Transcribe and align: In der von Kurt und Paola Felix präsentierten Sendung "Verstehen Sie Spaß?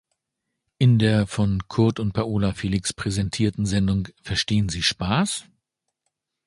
In 0.79 0.97
der 0.97 1.27
von 1.27 1.67
Kurt 1.67 1.99
und 1.99 2.13
Paola 2.13 2.53
Felix 2.53 2.91
präsentierten 2.91 3.67
Sendung 3.67 4.07
"Verstehen 4.23 4.67
Sie 4.67 4.81
Spaß? 4.81 5.45